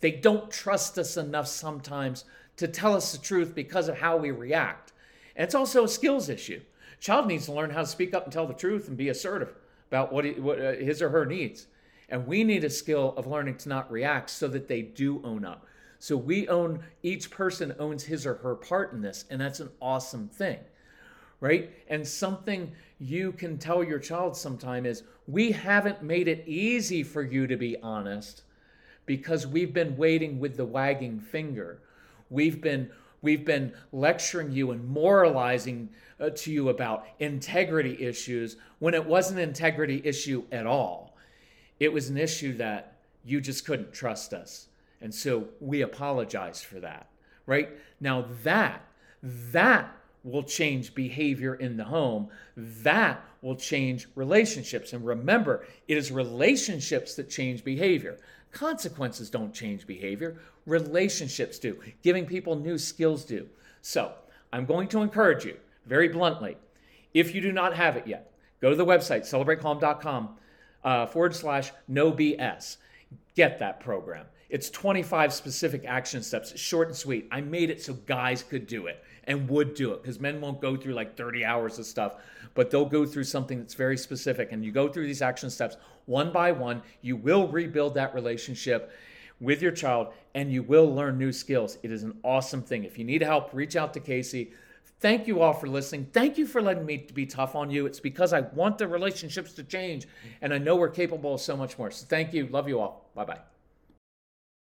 They 0.00 0.10
don't 0.10 0.50
trust 0.50 0.98
us 0.98 1.16
enough 1.16 1.46
sometimes 1.46 2.24
to 2.56 2.66
tell 2.66 2.96
us 2.96 3.12
the 3.12 3.18
truth 3.18 3.54
because 3.54 3.88
of 3.88 3.98
how 3.98 4.16
we 4.16 4.32
react. 4.32 4.92
And 5.36 5.44
it's 5.44 5.54
also 5.54 5.84
a 5.84 5.88
skills 5.88 6.28
issue. 6.28 6.60
Child 6.98 7.28
needs 7.28 7.46
to 7.46 7.52
learn 7.52 7.70
how 7.70 7.82
to 7.82 7.86
speak 7.86 8.12
up 8.12 8.24
and 8.24 8.32
tell 8.32 8.48
the 8.48 8.52
truth 8.52 8.88
and 8.88 8.96
be 8.96 9.08
assertive 9.08 9.54
about 9.88 10.12
what, 10.12 10.24
he, 10.24 10.32
what 10.32 10.60
uh, 10.60 10.72
his 10.72 11.00
or 11.00 11.10
her 11.10 11.24
needs. 11.24 11.68
And 12.08 12.26
we 12.26 12.42
need 12.42 12.64
a 12.64 12.70
skill 12.70 13.14
of 13.16 13.28
learning 13.28 13.58
to 13.58 13.68
not 13.68 13.92
react 13.92 14.28
so 14.28 14.48
that 14.48 14.66
they 14.66 14.82
do 14.82 15.20
own 15.22 15.44
up. 15.44 15.66
So 16.04 16.18
we 16.18 16.46
own, 16.48 16.80
each 17.02 17.30
person 17.30 17.74
owns 17.78 18.04
his 18.04 18.26
or 18.26 18.34
her 18.34 18.56
part 18.56 18.92
in 18.92 19.00
this, 19.00 19.24
and 19.30 19.40
that's 19.40 19.60
an 19.60 19.70
awesome 19.80 20.28
thing, 20.28 20.58
right? 21.40 21.70
And 21.88 22.06
something 22.06 22.72
you 23.00 23.32
can 23.32 23.56
tell 23.56 23.82
your 23.82 23.98
child 23.98 24.36
sometime 24.36 24.84
is 24.84 25.04
we 25.26 25.50
haven't 25.50 26.02
made 26.02 26.28
it 26.28 26.46
easy 26.46 27.02
for 27.02 27.22
you 27.22 27.46
to 27.46 27.56
be 27.56 27.78
honest 27.78 28.42
because 29.06 29.46
we've 29.46 29.72
been 29.72 29.96
waiting 29.96 30.38
with 30.38 30.58
the 30.58 30.66
wagging 30.66 31.20
finger. 31.20 31.80
We've 32.28 32.60
been 32.60 32.90
we've 33.22 33.46
been 33.46 33.72
lecturing 33.90 34.52
you 34.52 34.72
and 34.72 34.86
moralizing 34.86 35.88
uh, 36.20 36.28
to 36.36 36.52
you 36.52 36.68
about 36.68 37.06
integrity 37.18 37.96
issues 37.98 38.58
when 38.78 38.92
it 38.92 39.06
wasn't 39.06 39.38
an 39.38 39.48
integrity 39.48 40.02
issue 40.04 40.44
at 40.52 40.66
all. 40.66 41.16
It 41.80 41.90
was 41.90 42.10
an 42.10 42.18
issue 42.18 42.58
that 42.58 42.98
you 43.24 43.40
just 43.40 43.64
couldn't 43.64 43.94
trust 43.94 44.34
us. 44.34 44.68
And 45.04 45.14
so 45.14 45.46
we 45.60 45.82
apologize 45.82 46.60
for 46.60 46.80
that. 46.80 47.06
Right? 47.46 47.68
Now 48.00 48.26
that 48.42 48.82
that 49.22 49.96
will 50.24 50.42
change 50.42 50.94
behavior 50.94 51.54
in 51.54 51.76
the 51.76 51.84
home. 51.84 52.28
That 52.56 53.24
will 53.42 53.56
change 53.56 54.08
relationships. 54.16 54.92
And 54.92 55.06
remember, 55.06 55.66
it 55.86 55.96
is 55.96 56.10
relationships 56.10 57.14
that 57.14 57.30
change 57.30 57.62
behavior. 57.62 58.18
Consequences 58.50 59.30
don't 59.30 59.52
change 59.52 59.86
behavior, 59.86 60.36
relationships 60.66 61.58
do. 61.58 61.78
Giving 62.02 62.26
people 62.26 62.56
new 62.56 62.78
skills 62.78 63.24
do. 63.24 63.46
So, 63.82 64.12
I'm 64.52 64.64
going 64.66 64.88
to 64.88 65.02
encourage 65.02 65.44
you 65.44 65.56
very 65.86 66.08
bluntly 66.08 66.56
if 67.14 67.32
you 67.34 67.40
do 67.40 67.52
not 67.52 67.74
have 67.76 67.96
it 67.96 68.06
yet, 68.06 68.32
go 68.60 68.70
to 68.70 68.76
the 68.76 68.84
website, 68.84 69.20
celebratecalm.com 69.22 70.36
uh, 70.82 71.06
forward 71.06 71.34
slash 71.34 71.70
no 71.86 72.12
BS. 72.12 72.76
Get 73.36 73.60
that 73.60 73.80
program. 73.80 74.26
It's 74.54 74.70
25 74.70 75.32
specific 75.32 75.84
action 75.84 76.22
steps. 76.22 76.56
Short 76.56 76.86
and 76.86 76.96
sweet. 76.96 77.26
I 77.32 77.40
made 77.40 77.70
it 77.70 77.82
so 77.82 77.94
guys 77.94 78.44
could 78.44 78.68
do 78.68 78.86
it 78.86 79.02
and 79.24 79.50
would 79.50 79.74
do 79.74 79.92
it 79.94 80.00
because 80.00 80.20
men 80.20 80.40
won't 80.40 80.60
go 80.60 80.76
through 80.76 80.94
like 80.94 81.16
30 81.16 81.44
hours 81.44 81.80
of 81.80 81.86
stuff, 81.86 82.22
but 82.54 82.70
they'll 82.70 82.84
go 82.84 83.04
through 83.04 83.24
something 83.24 83.58
that's 83.58 83.74
very 83.74 83.98
specific. 83.98 84.52
And 84.52 84.64
you 84.64 84.70
go 84.70 84.86
through 84.86 85.08
these 85.08 85.22
action 85.22 85.50
steps 85.50 85.76
one 86.06 86.30
by 86.30 86.52
one. 86.52 86.82
You 87.00 87.16
will 87.16 87.48
rebuild 87.48 87.94
that 87.94 88.14
relationship 88.14 88.92
with 89.40 89.60
your 89.60 89.72
child 89.72 90.12
and 90.36 90.52
you 90.52 90.62
will 90.62 90.94
learn 90.94 91.18
new 91.18 91.32
skills. 91.32 91.78
It 91.82 91.90
is 91.90 92.04
an 92.04 92.16
awesome 92.22 92.62
thing. 92.62 92.84
If 92.84 92.96
you 92.96 93.04
need 93.04 93.22
help, 93.22 93.52
reach 93.52 93.74
out 93.74 93.92
to 93.94 93.98
Casey. 93.98 94.52
Thank 95.00 95.26
you 95.26 95.42
all 95.42 95.54
for 95.54 95.66
listening. 95.66 96.10
Thank 96.12 96.38
you 96.38 96.46
for 96.46 96.62
letting 96.62 96.86
me 96.86 97.08
be 97.12 97.26
tough 97.26 97.56
on 97.56 97.72
you. 97.72 97.86
It's 97.86 97.98
because 97.98 98.32
I 98.32 98.42
want 98.42 98.78
the 98.78 98.86
relationships 98.86 99.52
to 99.54 99.64
change 99.64 100.06
and 100.40 100.54
I 100.54 100.58
know 100.58 100.76
we're 100.76 100.90
capable 100.90 101.34
of 101.34 101.40
so 101.40 101.56
much 101.56 101.76
more. 101.76 101.90
So 101.90 102.06
thank 102.08 102.32
you. 102.32 102.46
Love 102.46 102.68
you 102.68 102.78
all. 102.78 103.10
Bye 103.16 103.24
bye. 103.24 103.40